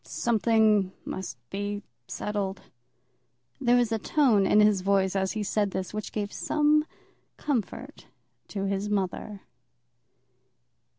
[0.03, 2.61] Something must be settled."
[3.59, 6.85] There was a tone in his voice as he said this which gave some
[7.37, 8.07] comfort
[8.47, 9.41] to his mother.